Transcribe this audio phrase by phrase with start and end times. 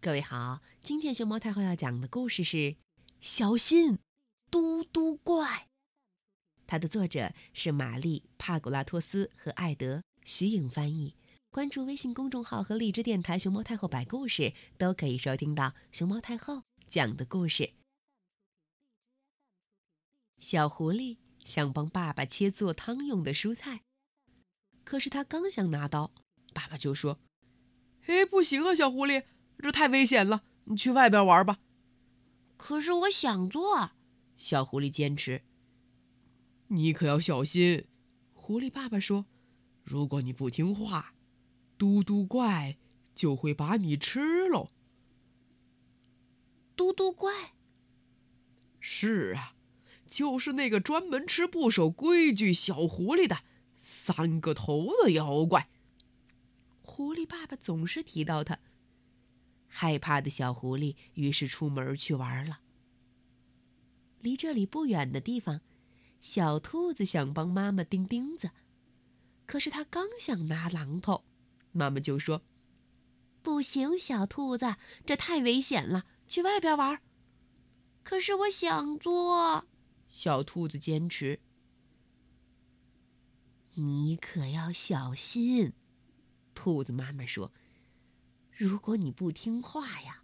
[0.00, 2.56] 各位好，今天熊猫太后要讲的故事是
[3.20, 3.98] 《小心
[4.50, 5.44] 嘟嘟怪》，
[6.66, 11.16] 它的作者是玛丽·帕古拉托斯和艾德·徐颖翻译。
[11.50, 17.72] 关注微信公众号和荔枝电台“熊猫太后摆故事”，都可以收听到熊猫太后讲的故事。
[20.38, 23.82] 小狐狸想帮爸爸切做汤用的蔬菜，
[24.84, 26.12] 可是他刚想拿刀，
[26.52, 27.18] 爸爸就说
[28.06, 29.24] ：“哎，不行啊，小狐狸，
[29.58, 31.58] 这太危险了，你去外边玩吧。”
[32.56, 33.92] 可是我想做，
[34.36, 35.42] 小狐狸坚持。
[36.68, 37.86] 你可要小心，
[38.32, 39.26] 狐狸爸爸说
[39.84, 41.14] ：“如果你不听话，
[41.76, 42.78] 嘟嘟怪
[43.14, 44.70] 就会把你吃喽。”
[46.74, 47.54] 嘟嘟怪？
[48.80, 49.52] 是啊。
[50.08, 53.38] 就是那个专门吃不守规矩小狐狸的
[53.80, 55.68] 三个头的妖怪。
[56.80, 58.60] 狐狸爸爸总是提到他。
[59.78, 62.60] 害怕的小狐狸于是出门去玩了。
[64.20, 65.60] 离这里不远的地方，
[66.18, 68.52] 小兔子想帮妈妈钉钉子，
[69.44, 71.26] 可是它刚想拿榔头，
[71.72, 72.40] 妈妈就说
[73.42, 77.02] ：“不行，小兔子，这太危险了，去外边玩。”
[78.02, 79.66] 可是我想做。
[80.08, 81.40] 小兔子坚持
[83.76, 85.74] ：“你可要小心。”
[86.56, 87.52] 兔子妈妈说
[88.56, 90.22] ：“如果你不听话呀，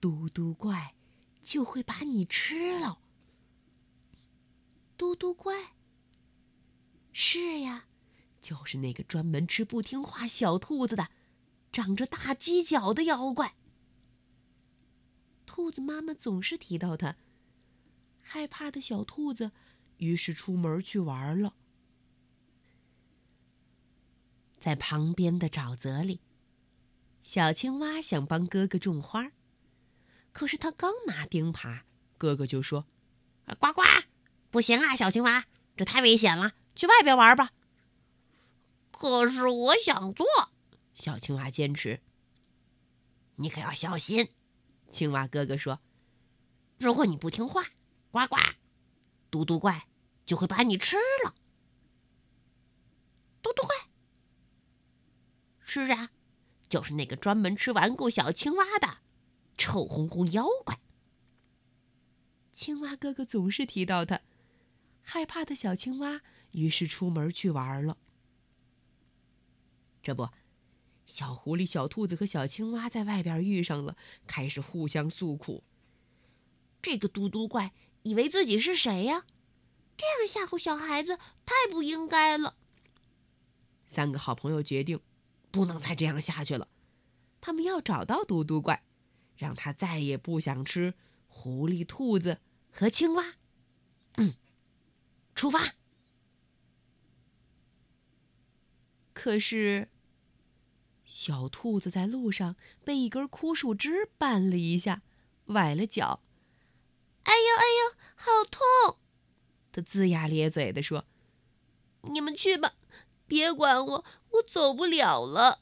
[0.00, 0.96] 嘟嘟怪
[1.40, 2.98] 就会把你吃了。”
[4.98, 5.74] 嘟嘟怪？
[7.12, 7.86] 是呀，
[8.40, 11.10] 就是那个专门吃不听话小兔子的，
[11.70, 13.54] 长着大犄角的妖怪。
[15.46, 17.16] 兔子妈妈总是提到他。
[18.20, 19.52] 害怕的小兔子，
[19.98, 21.54] 于是出门去玩了。
[24.58, 26.20] 在旁边的沼泽里，
[27.24, 29.32] 小青蛙想帮哥哥种花，
[30.30, 31.80] 可是他刚拿钉耙，
[32.18, 32.86] 哥哥就说
[33.58, 33.82] ：“呱呱，
[34.50, 37.52] 不行啊，小青蛙，这太危险了，去外边玩吧。”
[38.92, 40.26] 可是我想做，
[40.92, 42.02] 小青蛙坚持。
[43.36, 44.28] 你可要小心，
[44.90, 45.80] 青蛙哥哥说
[46.78, 47.64] ：“如果你不听话。”
[48.12, 48.36] 呱呱，
[49.30, 49.88] 嘟嘟怪
[50.26, 51.34] 就会把你吃了。
[53.42, 53.74] 嘟嘟怪，
[55.64, 56.10] 是啊，
[56.74, 58.98] 就是那个专门吃顽固小青蛙的
[59.56, 60.80] 臭烘烘妖怪。
[62.52, 64.22] 青蛙哥哥总是提到他，
[65.00, 67.96] 害怕的小青蛙于是出门去玩了。
[70.02, 70.30] 这不，
[71.06, 73.96] 小狐狸、小兔子和小青蛙在外边遇上了，
[74.26, 75.62] 开始互相诉苦。
[76.82, 77.72] 这个嘟嘟怪。
[78.02, 79.24] 以为自己是谁呀？
[79.96, 82.56] 这样吓唬小孩子太不应该了。
[83.86, 85.00] 三个好朋友决定，
[85.54, 86.66] 不能再这样下去了。
[87.40, 88.82] 他们要找到嘟嘟怪，
[89.36, 90.94] 让他再也不想吃
[91.28, 92.40] 狐狸、兔子
[92.72, 93.36] 和青蛙。
[94.16, 94.34] 嗯，
[95.36, 95.74] 出发。
[99.12, 99.90] 可是，
[101.04, 105.02] 小兔子在路上被一根枯树枝绊了一下，
[105.44, 106.20] 崴了脚。
[107.22, 108.98] 哎呦哎呦，好痛！
[109.70, 111.04] 他龇牙咧嘴地说
[112.12, 112.74] ：“你们去吧，
[113.26, 115.60] 别管我，我走不了了。”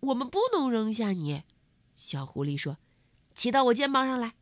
[0.00, 1.44] 我们不能扔下你，
[1.94, 2.78] 小狐狸说
[3.34, 4.34] ：“骑到我肩膀上来。”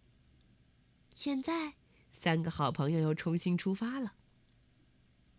[1.15, 1.75] 现在，
[2.11, 4.15] 三个好朋友又重新出发了。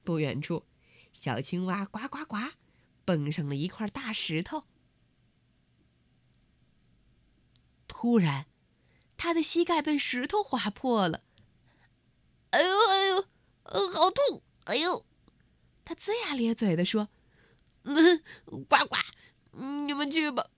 [0.04, 0.66] 不远处，
[1.12, 2.38] 小青蛙呱呱呱，
[3.04, 4.64] 蹦上了一块大石头。
[7.88, 8.48] 突然。
[9.16, 11.24] 他的膝盖被石头划破了，
[12.50, 13.26] 哎呦哎呦，
[13.64, 14.42] 呃，好痛！
[14.66, 15.06] 哎呦，
[15.86, 17.10] 他龇牙咧嘴的说
[17.84, 18.98] ：“嗯，呱呱，
[19.86, 20.50] 你们去吧，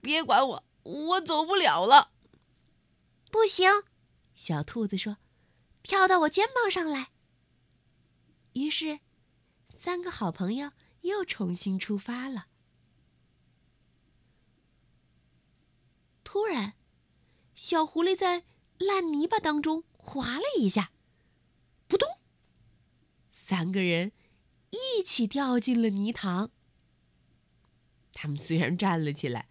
[0.00, 2.12] 别管我，我走不了了。”
[3.30, 3.70] 不行，
[4.34, 5.18] 小兔子说
[5.82, 7.10] ：“跳到我肩膀上来。”
[8.54, 9.00] 于是，
[9.68, 10.72] 三个好朋友
[11.02, 12.46] 又重新出发了。
[16.22, 16.74] 突然。
[17.54, 18.44] 小狐狸在
[18.78, 20.90] 烂泥巴当中滑了一下，
[21.86, 22.08] 扑通，
[23.30, 24.10] 三个人
[25.02, 26.52] 一起掉进了泥塘。
[28.12, 29.48] 他们虽然站了起来，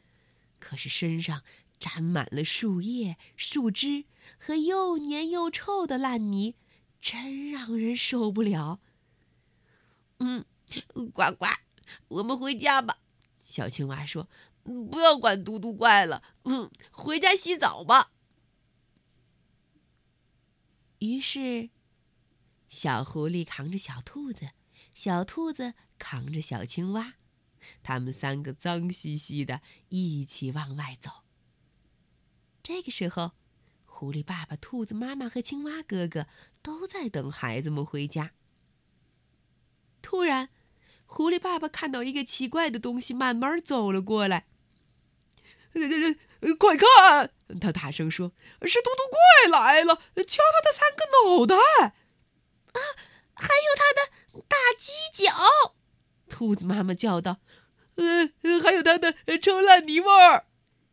[0.59, 1.43] 可是身上
[1.77, 4.05] 沾满了树叶、树枝
[4.37, 6.55] 和又黏又臭的烂泥，
[7.01, 8.79] 真让人受不了。
[10.19, 10.45] 嗯，
[11.13, 11.47] 呱呱，
[12.07, 12.99] 我们回家吧。
[13.43, 14.29] 小青蛙说。
[14.63, 18.11] 不要管嘟嘟怪了，嗯，回家洗澡吧。
[20.99, 21.71] 于是，
[22.69, 24.51] 小狐狸扛着小兔子，
[24.93, 27.13] 小兔子扛着小青蛙，
[27.81, 31.23] 他们三个脏兮兮的，一起往外走。
[32.61, 33.31] 这个时候，
[33.85, 36.27] 狐狸爸爸、兔子妈妈和青蛙哥哥
[36.61, 38.33] 都在等孩子们回家。
[40.01, 40.49] 突然，
[41.05, 44.47] 狐狸爸爸看到一个奇怪的东西慢慢走了过来。
[45.73, 47.31] 这这这，快看！
[47.59, 48.33] 他大声说
[48.63, 49.95] ：“是嘟嘟怪来了！
[49.95, 51.95] 敲他的三个脑袋，
[54.81, 55.31] 犄角！”
[56.27, 57.37] 兔子妈妈叫道
[57.95, 58.33] ：“呃，
[58.63, 60.47] 还有它的臭烂泥味儿！”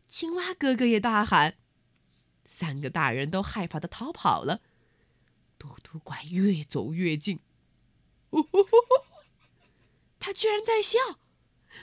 [0.08, 1.56] 青蛙哥哥也大喊。
[2.44, 4.60] 三个大人都害怕的逃跑了。
[5.58, 7.40] 嘟嘟怪越走越近，
[10.20, 10.98] 他居然在笑，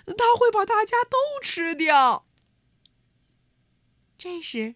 [0.05, 2.25] 他会把大家都吃掉。
[4.17, 4.75] 这时，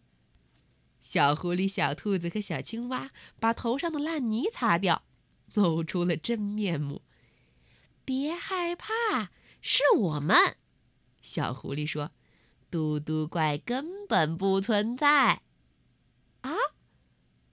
[1.01, 5.03] 小狐狸、小兔子和小青蛙把头上的烂泥擦掉，
[5.53, 7.01] 露出了真面目。
[8.09, 9.29] 别害怕，
[9.61, 10.57] 是我们。
[11.21, 12.11] 小狐狸说
[12.71, 15.43] ：“嘟嘟怪根本不存在。”
[16.41, 16.55] 啊！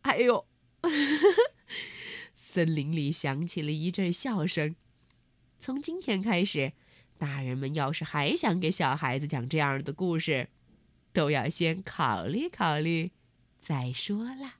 [0.00, 0.46] 哎呦！
[2.34, 4.74] 森林里响起了一阵笑声。
[5.58, 6.72] 从今天开始，
[7.18, 10.48] 大人们要是还想给小孩子讲这样的故事，
[11.12, 13.12] 都要先考虑考虑
[13.60, 14.54] 再说了。